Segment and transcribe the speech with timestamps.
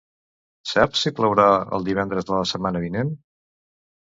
[0.69, 1.45] Saps si plourà
[1.79, 3.15] el divendres de la setmana vinent?